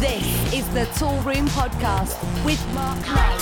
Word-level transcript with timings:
This 0.00 0.52
is 0.52 0.68
the 0.74 0.84
Toolroom 0.98 1.48
Podcast 1.48 2.22
with 2.44 2.62
Mark 2.74 2.98
Knight. 3.06 3.40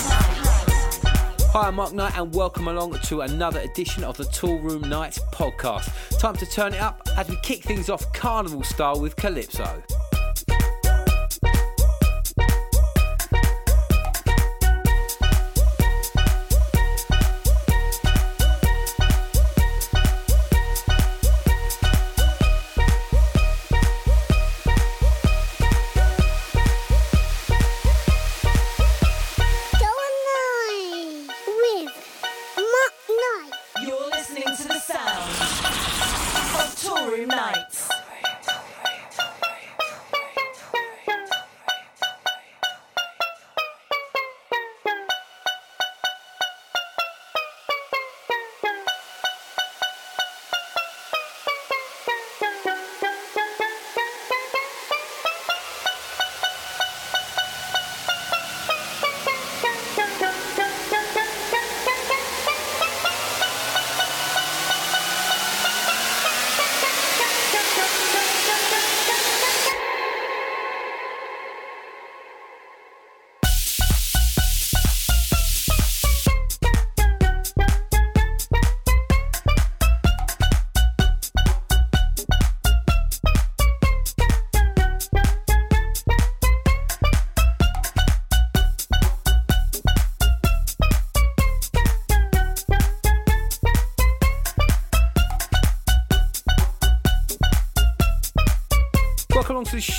Hi, 1.53 1.67
I'm 1.67 1.75
Mark 1.75 1.93
Knight, 1.93 2.17
and 2.17 2.33
welcome 2.33 2.69
along 2.69 2.97
to 3.07 3.23
another 3.23 3.59
edition 3.59 4.05
of 4.05 4.17
the 4.17 4.23
Toolroom 4.23 4.89
Knights 4.89 5.19
podcast. 5.33 5.91
Time 6.21 6.37
to 6.37 6.47
turn 6.47 6.73
it 6.73 6.81
up 6.81 7.09
as 7.17 7.29
we 7.29 7.37
kick 7.43 7.65
things 7.65 7.91
off 7.91 8.13
carnival 8.13 8.63
style 8.63 9.01
with 9.01 9.17
Calypso. 9.17 9.83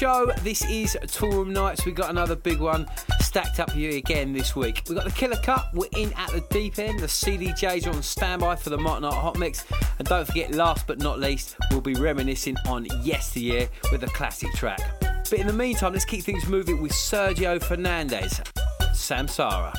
Show. 0.06 0.32
This 0.44 0.64
is 0.66 0.96
Toolroom 1.02 1.48
Knights. 1.48 1.84
We've 1.84 1.96
got 1.96 2.12
another 2.12 2.36
big 2.36 2.60
one 2.60 2.86
stacked 3.22 3.60
up 3.60 3.72
here 3.72 3.98
again 3.98 4.34
this 4.34 4.56
week. 4.56 4.84
We've 4.88 4.96
got 4.96 5.06
the 5.06 5.12
Killer 5.12 5.40
Cut. 5.42 5.66
We're 5.74 5.90
in 5.98 6.14
at 6.14 6.30
the 6.30 6.46
deep 6.52 6.78
end. 6.78 7.00
The 7.00 7.08
CDJs 7.08 7.88
are 7.88 7.90
on 7.90 8.04
standby 8.04 8.58
for 8.58 8.70
the 8.70 8.78
Mark 8.78 9.02
Knight 9.02 9.16
Hot 9.16 9.40
Mix. 9.40 9.66
And 9.98 10.08
don't 10.08 10.28
forget, 10.28 10.52
last 10.52 10.86
but 10.86 11.00
not 11.00 11.20
least, 11.20 11.56
we'll 11.72 11.82
be 11.82 11.96
reminiscing 11.96 12.56
on 12.68 12.86
yesteryear 13.02 13.68
with 13.92 14.04
a 14.04 14.08
classic 14.10 14.54
track. 14.54 14.80
But 15.02 15.40
in 15.40 15.48
the 15.48 15.54
meantime, 15.54 15.94
let's 15.94 16.06
keep 16.06 16.24
things 16.24 16.48
moving 16.48 16.84
with 16.84 16.92
Sergio 16.92 17.60
Fernandez, 17.60 18.42
Samsara. 18.94 19.74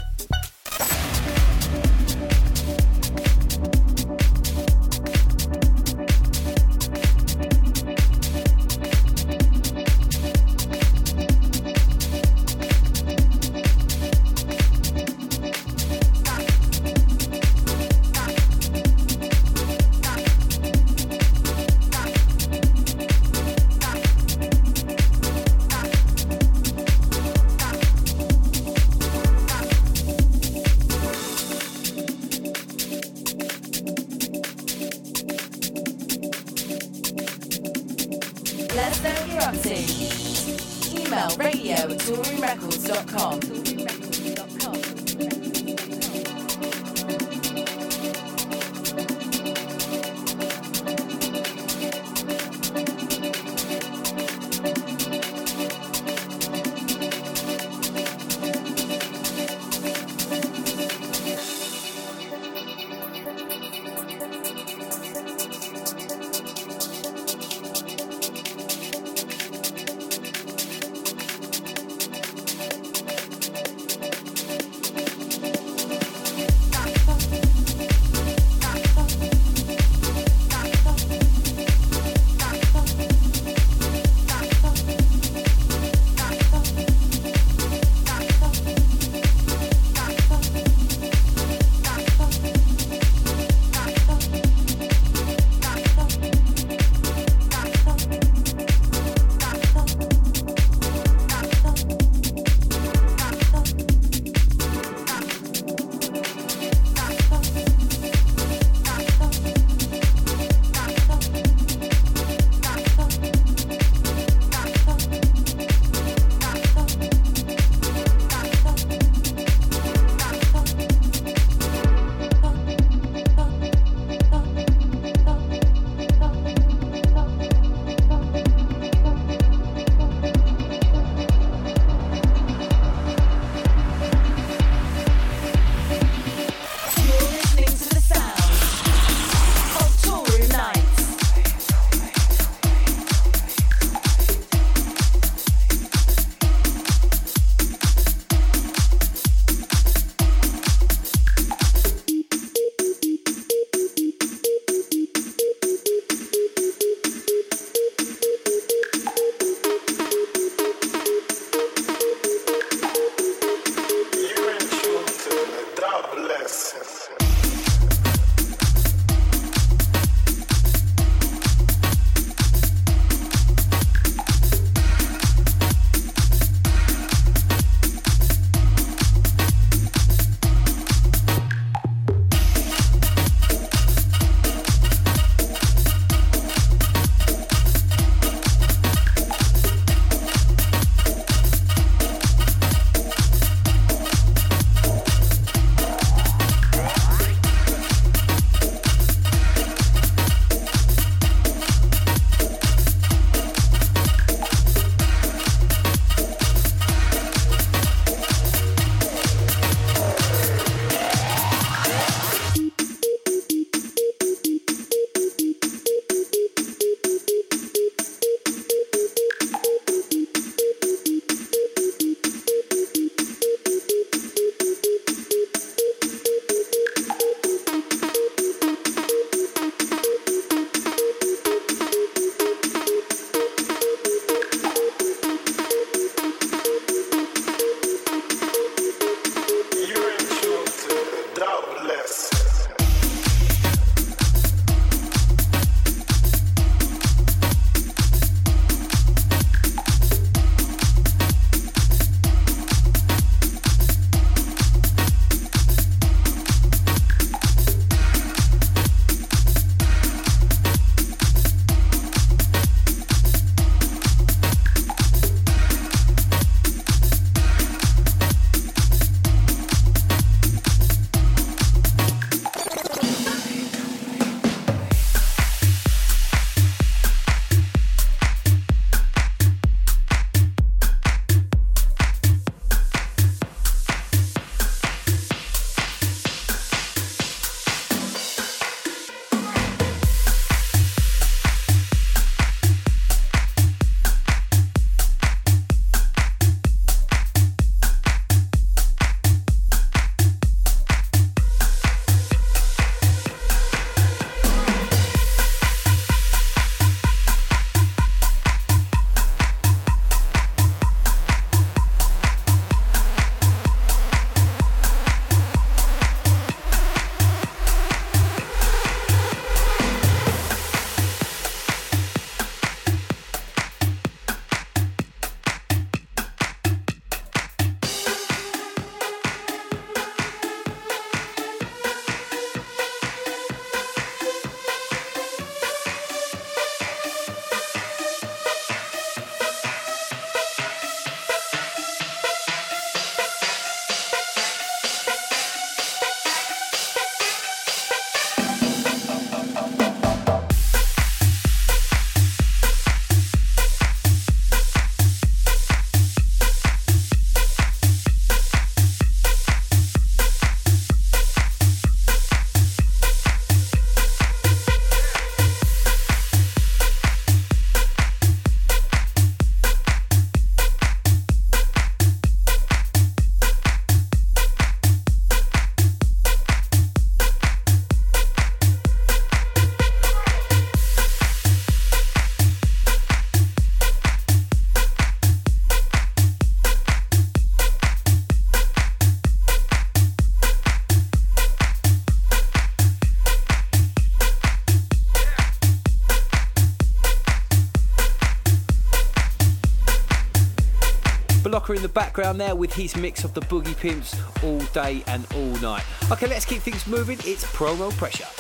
Background 402.17 402.41
there 402.41 402.57
with 402.57 402.73
his 402.73 402.97
mix 402.97 403.25
of 403.25 403.35
the 403.35 403.43
Boogie 403.43 403.77
Pimps 403.77 404.19
all 404.43 404.61
day 404.73 405.05
and 405.07 405.27
all 405.35 405.61
night. 405.61 405.85
Okay, 406.11 406.27
let's 406.27 406.47
keep 406.47 406.63
things 406.63 406.87
moving. 406.87 407.19
It's 407.25 407.45
promo 407.45 407.95
pressure. 407.95 408.36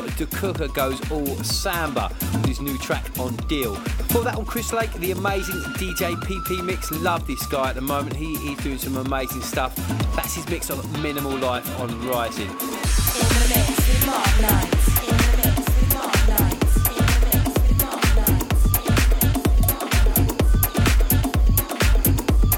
Michael 0.00 0.16
De 0.16 0.36
Kooker 0.36 0.72
goes 0.72 1.10
all 1.10 1.26
samba 1.44 2.10
with 2.32 2.46
his 2.46 2.60
new 2.60 2.78
track 2.78 3.04
on 3.18 3.36
Deal. 3.48 3.74
Before 3.74 4.22
that 4.24 4.36
on 4.36 4.46
Chris 4.46 4.72
Lake, 4.72 4.90
the 4.94 5.10
amazing 5.10 5.60
DJ 5.74 6.14
PP 6.14 6.64
mix. 6.64 6.90
Love 6.90 7.26
this 7.26 7.44
guy 7.46 7.68
at 7.68 7.74
the 7.74 7.82
moment. 7.82 8.16
He 8.16 8.32
is 8.32 8.58
doing 8.60 8.78
some 8.78 8.96
amazing 8.96 9.42
stuff. 9.42 9.76
That's 10.16 10.34
his 10.34 10.48
mix 10.48 10.70
of 10.70 11.02
Minimal 11.02 11.36
Life 11.36 11.78
on 11.80 11.88
Rising. 12.08 12.48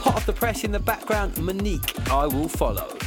Hot 0.01 0.15
off 0.15 0.27
the 0.27 0.33
press 0.33 0.63
in 0.63 0.71
the 0.71 0.79
background, 0.79 1.35
Monaque, 1.35 2.09
I 2.09 2.27
will 2.27 2.49
follow. 2.49 3.02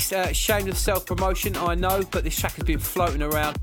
Uh, 0.00 0.32
shameless 0.32 0.78
self 0.78 1.04
promotion, 1.06 1.56
I 1.56 1.74
know, 1.74 2.02
but 2.10 2.24
this 2.24 2.36
track 2.38 2.54
has 2.54 2.64
been 2.64 2.78
floating 2.78 3.22
around 3.22 3.58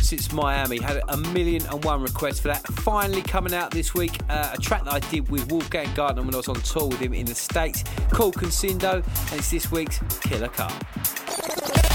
since 0.00 0.32
Miami. 0.32 0.80
Had 0.80 1.00
a 1.08 1.16
million 1.16 1.64
and 1.66 1.84
one 1.84 2.02
requests 2.02 2.40
for 2.40 2.48
that. 2.48 2.66
Finally 2.66 3.22
coming 3.22 3.54
out 3.54 3.70
this 3.70 3.94
week, 3.94 4.18
uh, 4.28 4.54
a 4.54 4.58
track 4.58 4.84
that 4.84 4.92
I 4.92 4.98
did 4.98 5.30
with 5.30 5.50
Wolfgang 5.52 5.92
Gartner 5.94 6.22
when 6.22 6.34
I 6.34 6.38
was 6.38 6.48
on 6.48 6.56
tour 6.56 6.88
with 6.88 6.98
him 6.98 7.12
in 7.12 7.26
the 7.26 7.34
States 7.34 7.84
called 8.10 8.34
Conscindo, 8.34 8.94
and 8.94 9.38
it's 9.38 9.50
this 9.50 9.70
week's 9.70 10.00
Killer 10.22 10.48
Cut. 10.48 10.72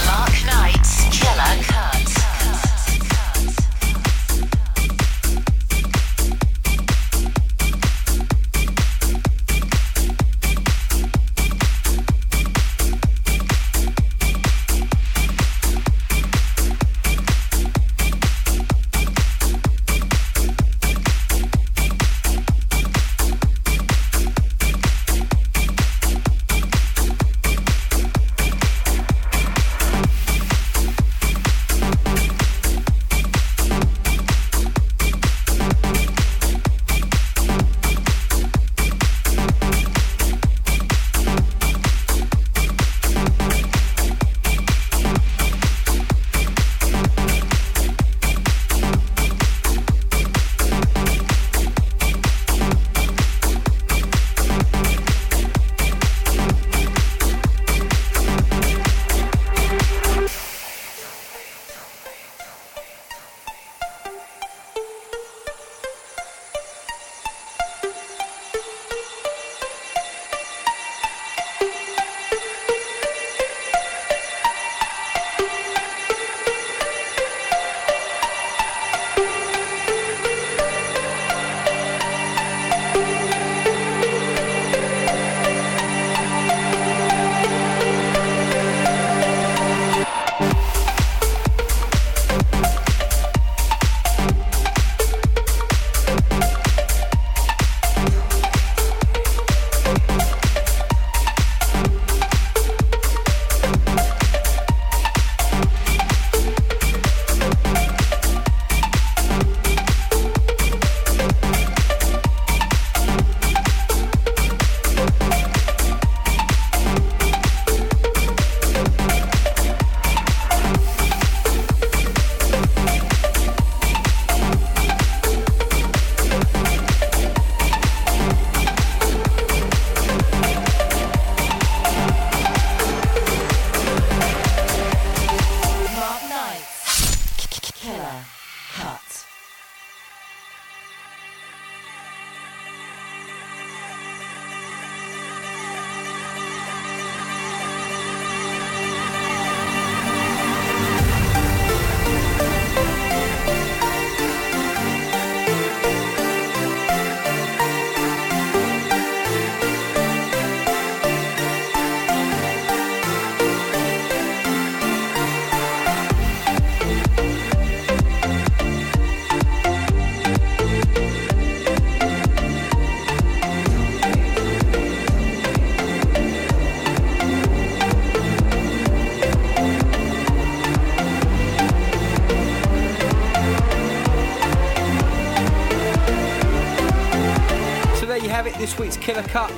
Mark 0.05 0.31
Knight's 0.45 1.03
Killer. 1.11 1.76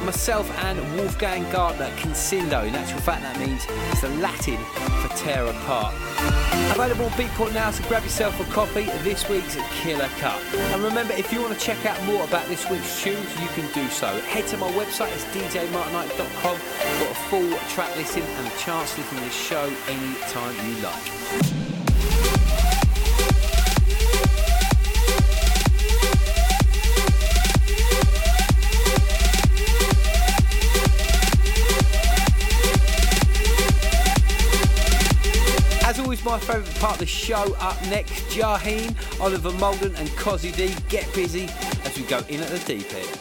Myself 0.09 0.49
and 0.63 0.97
Wolfgang 0.97 1.43
Gartner, 1.51 1.87
Conscindo. 1.97 2.67
In 2.67 2.73
actual 2.73 2.99
fact, 3.01 3.21
that 3.21 3.37
means 3.37 3.67
it's 3.91 4.01
the 4.01 4.09
Latin 4.17 4.57
for 5.03 5.15
tear 5.15 5.45
apart. 5.45 5.93
Available 6.73 7.09
Beatport 7.09 7.53
now, 7.53 7.69
so 7.69 7.87
grab 7.87 8.01
yourself 8.01 8.39
a 8.39 8.51
copy 8.51 8.89
of 8.89 9.03
this 9.03 9.29
week's 9.29 9.55
Killer 9.81 10.09
Cut. 10.17 10.41
And 10.73 10.83
remember, 10.83 11.13
if 11.13 11.31
you 11.31 11.39
want 11.43 11.53
to 11.53 11.63
check 11.63 11.85
out 11.85 12.03
more 12.05 12.23
about 12.23 12.47
this 12.47 12.67
week's 12.71 13.03
tunes, 13.03 13.39
you 13.39 13.49
can 13.49 13.71
do 13.71 13.87
so. 13.89 14.07
Head 14.21 14.47
to 14.47 14.57
my 14.57 14.71
website, 14.71 15.13
it's 15.13 15.25
djmarknight.com 15.25 16.57
for 16.57 17.05
a 17.05 17.15
full 17.29 17.51
track 17.69 17.95
listing 17.95 18.23
and 18.23 18.47
a 18.47 18.57
chance 18.57 18.95
to 18.95 19.01
listen 19.01 19.17
to 19.19 19.23
this 19.23 19.35
show 19.35 19.71
anytime 19.87 20.55
you 20.67 20.81
like. 20.81 21.68
Part 36.79 36.93
of 36.93 36.99
the 36.99 37.05
show 37.05 37.55
up 37.59 37.81
next. 37.87 38.13
Jaheim, 38.33 38.95
Oliver 39.19 39.51
Moldan 39.51 39.99
and 39.99 40.07
Cozzy 40.11 40.55
D 40.55 40.73
get 40.87 41.13
busy 41.13 41.49
as 41.83 41.97
we 41.97 42.03
go 42.03 42.19
in 42.29 42.39
at 42.39 42.47
the 42.47 42.59
deep 42.59 42.93
end. 42.93 43.18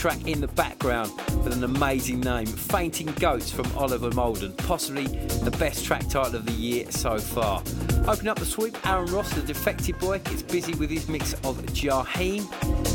Track 0.00 0.26
in 0.26 0.40
the 0.40 0.48
background 0.48 1.12
with 1.44 1.52
an 1.52 1.62
amazing 1.62 2.20
name 2.20 2.46
Fainting 2.46 3.12
Goats 3.20 3.50
from 3.50 3.70
Oliver 3.76 4.08
Moldan, 4.08 4.56
possibly 4.66 5.04
the 5.04 5.54
best 5.58 5.84
track 5.84 6.08
title 6.08 6.36
of 6.36 6.46
the 6.46 6.52
year 6.52 6.90
so 6.90 7.18
far. 7.18 7.62
Open 8.08 8.26
up 8.26 8.38
the 8.38 8.46
sweep, 8.46 8.74
Aaron 8.88 9.12
Ross, 9.12 9.30
the 9.34 9.42
defected 9.42 9.98
boy, 9.98 10.18
gets 10.20 10.42
busy 10.42 10.72
with 10.76 10.88
his 10.88 11.06
mix 11.10 11.34
of 11.44 11.58
Jaheim 11.74 12.50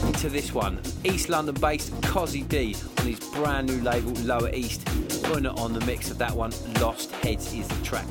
into 0.08 0.30
this 0.30 0.51
one. 0.51 0.82
East 1.03 1.30
London 1.30 1.53
based 1.53 1.93
Cozzy 2.01 2.41
D 2.47 2.76
on 2.97 3.06
his 3.06 3.20
brand 3.36 3.68
new 3.68 3.84
label 3.84 4.12
Lower 4.24 4.49
East, 4.51 4.84
putting 5.22 5.45
on 5.45 5.74
the 5.74 5.86
mix 5.86 6.10
of 6.10 6.18
that 6.18 6.34
one. 6.34 6.53
Lost 6.82 7.12
Heads 7.12 7.53
is 7.53 7.68
the 7.68 7.86
track. 7.86 8.08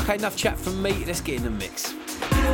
Okay, 0.00 0.16
enough 0.16 0.36
chat 0.36 0.58
from 0.58 0.82
me, 0.82 0.92
let's 1.06 1.22
get 1.22 1.36
in 1.36 1.44
the 1.44 1.50
mix. 1.50 1.94
You're 2.30 2.52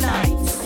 listening 0.00 0.59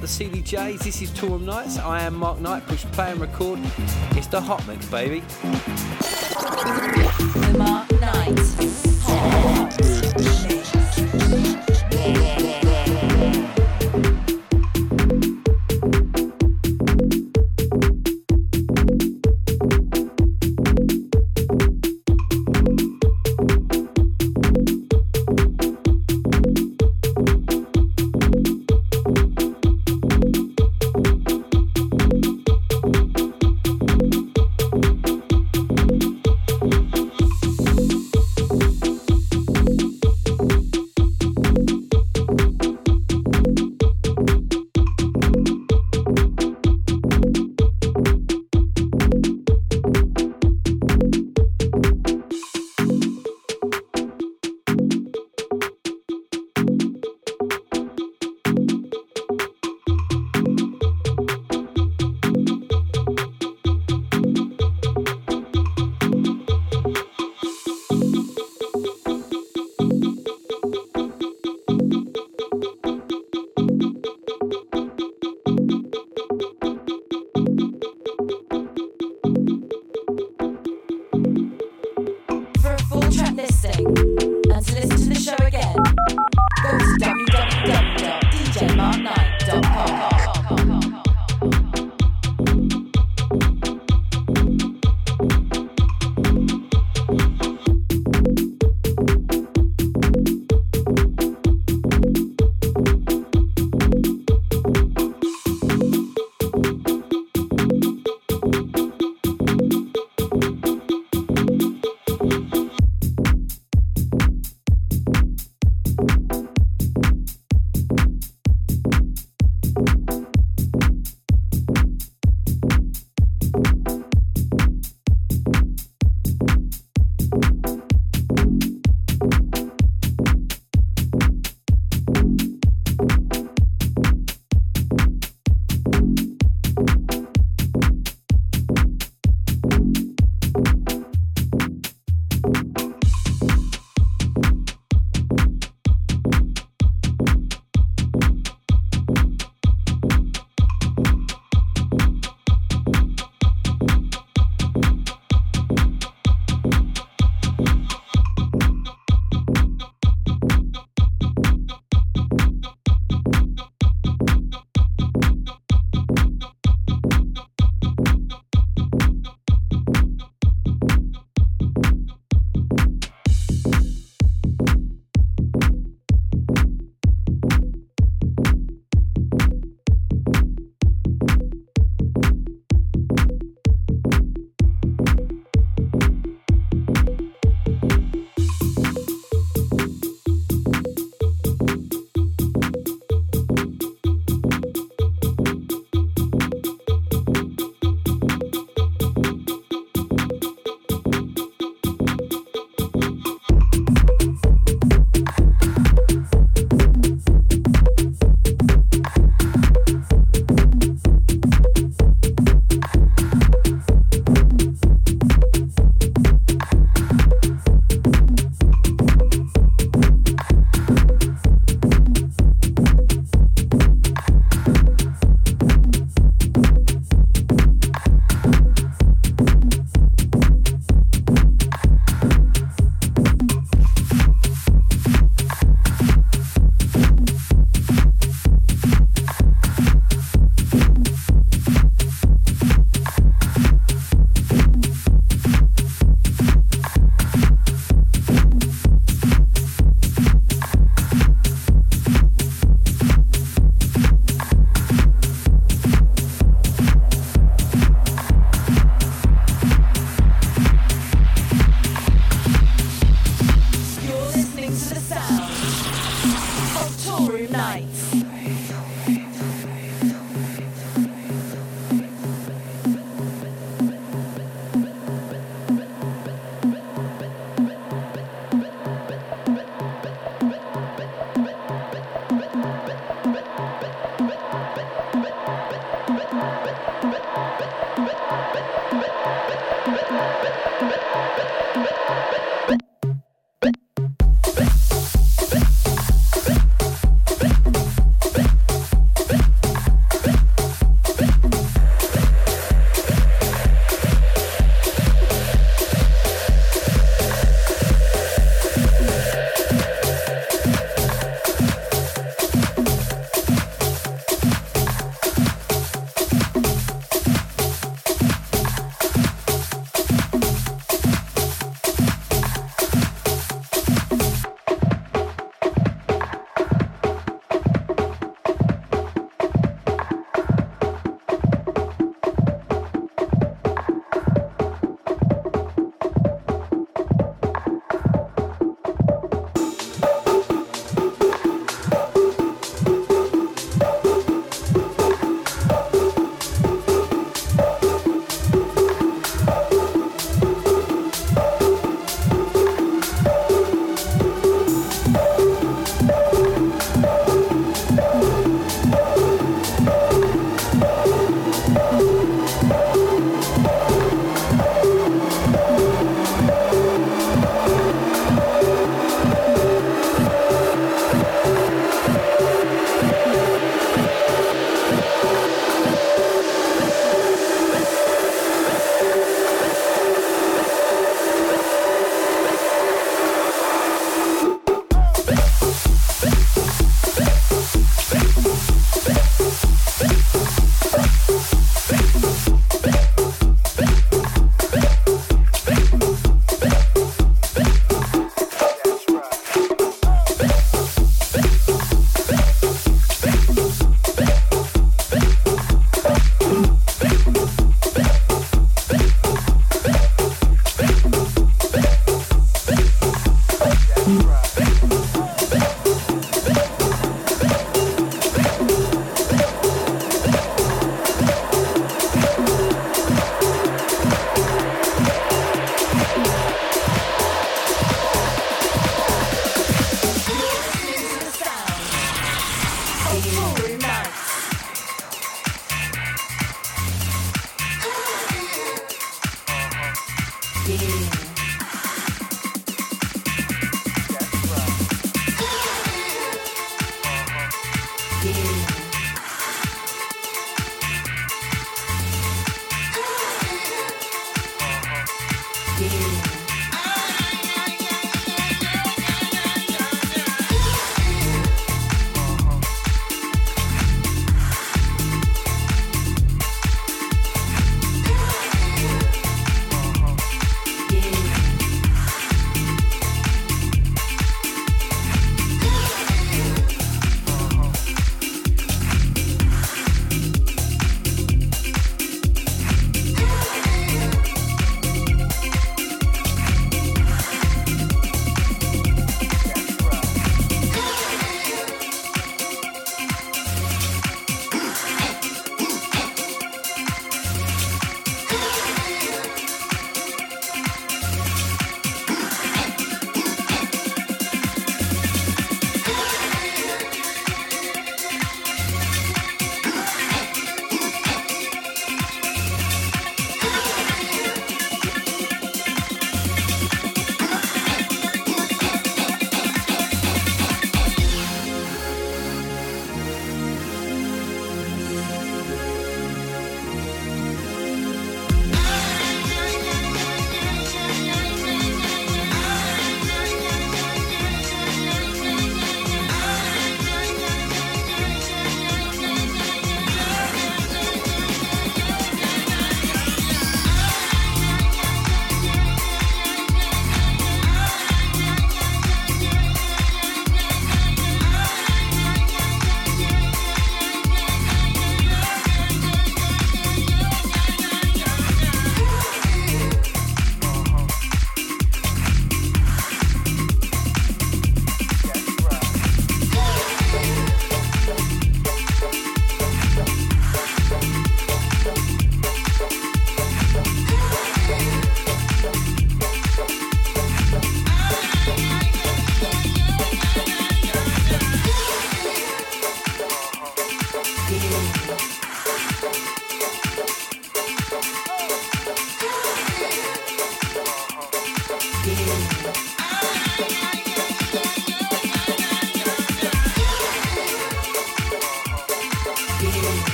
the. 0.00 0.06
CDJs. 0.06 0.78
This 0.80 1.02
is 1.02 1.10
Toolroom 1.10 1.42
Knights. 1.42 1.78
I 1.78 2.02
am 2.02 2.14
Mark 2.14 2.40
Knight. 2.40 2.66
Push 2.66 2.84
play 2.86 3.12
and 3.12 3.20
record. 3.20 3.58
It's 4.12 4.26
the 4.26 4.40
hot 4.40 4.66
mix, 4.66 4.86
baby. 4.86 5.20
The 7.40 7.54
Mark 7.58 7.89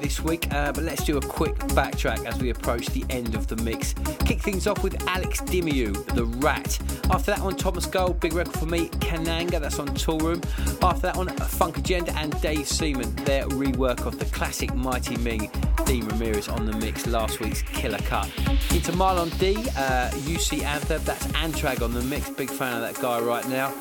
this 0.00 0.20
week, 0.20 0.52
uh, 0.52 0.72
but 0.72 0.84
let's 0.84 1.04
do 1.04 1.18
a 1.18 1.20
quick 1.20 1.54
backtrack 1.74 2.24
as 2.24 2.40
we 2.40 2.50
approach 2.50 2.86
the 2.86 3.04
end 3.10 3.34
of 3.34 3.46
the 3.46 3.56
mix. 3.56 3.94
Kick 4.24 4.40
things 4.40 4.66
off 4.66 4.82
with 4.82 5.02
Alex 5.06 5.40
Dimou, 5.42 5.92
The 6.14 6.24
Rat. 6.24 6.78
After 7.10 7.32
that 7.32 7.40
one, 7.40 7.56
Thomas 7.56 7.86
Gold, 7.86 8.20
big 8.20 8.32
record 8.32 8.54
for 8.54 8.66
me, 8.66 8.88
Kananga, 9.00 9.60
that's 9.60 9.78
on 9.78 9.88
Toolroom. 9.88 10.44
After 10.82 11.02
that 11.02 11.16
one, 11.16 11.28
Funkagenda 11.28 12.14
and 12.14 12.40
Dave 12.40 12.66
Seaman, 12.66 13.14
their 13.24 13.46
rework 13.48 14.06
of 14.06 14.18
the 14.18 14.24
classic 14.26 14.74
Mighty 14.74 15.16
Ming, 15.18 15.50
D 15.84 16.02
Ramirez 16.02 16.48
on 16.48 16.66
the 16.66 16.76
mix, 16.78 17.06
last 17.06 17.40
week's 17.40 17.62
Killer 17.62 17.98
Cut. 17.98 18.26
Into 18.72 18.92
Marlon 18.92 19.36
D, 19.38 19.56
uh, 19.76 20.10
UC 20.10 20.62
Anthem, 20.62 21.02
that's 21.04 21.26
Antranig 21.28 21.82
on 21.82 21.92
the 21.92 22.02
mix, 22.02 22.30
big 22.30 22.50
fan 22.50 22.74
of 22.74 22.82
that 22.82 23.00
guy 23.02 23.20
right 23.20 23.46
now. 23.48 23.72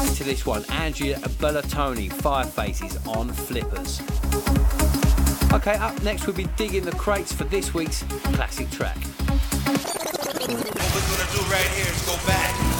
Into 0.00 0.24
this 0.24 0.44
one, 0.46 0.64
Andrea 0.70 1.18
Bertolini, 1.18 2.12
Fire 2.12 2.44
Faces 2.44 2.98
on 3.06 3.28
Flippers. 3.32 4.00
Okay, 5.52 5.74
up 5.74 6.00
next 6.04 6.26
we'll 6.28 6.36
be 6.36 6.46
digging 6.56 6.84
the 6.84 6.92
crates 6.92 7.32
for 7.32 7.42
this 7.42 7.74
week's 7.74 8.04
classic 8.34 8.70
track. 8.70 8.96
What 8.96 10.48
we're 10.48 10.56
gonna 10.56 11.32
do 11.32 11.42
right 11.50 11.66
here 11.74 11.92
is 11.92 12.06
go 12.06 12.14
back. 12.24 12.79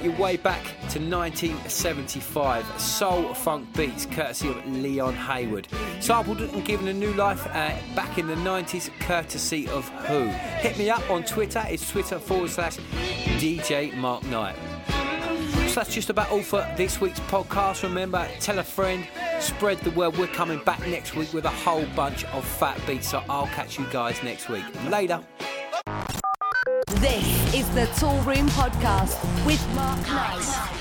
Take 0.00 0.16
you 0.16 0.22
way 0.22 0.38
back 0.38 0.64
to 0.64 0.98
1975, 0.98 2.80
soul 2.80 3.34
funk 3.34 3.70
beats 3.76 4.06
courtesy 4.06 4.48
of 4.48 4.66
Leon 4.66 5.12
Haywood. 5.14 5.68
Sampled 6.00 6.40
and 6.40 6.64
given 6.64 6.88
a 6.88 6.92
new 6.94 7.12
life 7.12 7.46
uh, 7.48 7.74
back 7.94 8.16
in 8.16 8.26
the 8.26 8.34
90s, 8.36 8.90
courtesy 9.00 9.68
of 9.68 9.86
Who. 10.06 10.28
Hit 10.60 10.78
me 10.78 10.88
up 10.88 11.10
on 11.10 11.22
Twitter, 11.24 11.62
it's 11.68 11.90
twitter 11.90 12.18
forward 12.18 12.48
slash 12.48 12.78
DJ 13.36 13.94
Mark 13.94 14.22
Knight. 14.24 14.56
So 15.68 15.74
that's 15.74 15.92
just 15.92 16.08
about 16.08 16.30
all 16.30 16.42
for 16.42 16.66
this 16.78 16.98
week's 16.98 17.20
podcast. 17.20 17.82
Remember, 17.82 18.26
tell 18.40 18.58
a 18.58 18.64
friend, 18.64 19.06
spread 19.38 19.80
the 19.80 19.90
word. 19.90 20.16
We're 20.16 20.28
coming 20.28 20.64
back 20.64 20.80
next 20.86 21.14
week 21.14 21.34
with 21.34 21.44
a 21.44 21.50
whole 21.50 21.84
bunch 21.94 22.24
of 22.24 22.42
fat 22.42 22.80
beats, 22.86 23.10
so 23.10 23.22
I'll 23.28 23.48
catch 23.48 23.78
you 23.78 23.84
guys 23.90 24.22
next 24.22 24.48
week. 24.48 24.64
Later. 24.88 25.22
This 27.00 27.54
is 27.54 27.66
the 27.70 27.86
Toolroom 27.96 28.50
Podcast 28.50 29.16
with 29.46 29.66
Mark 29.74 30.06
Knight. 30.06 30.79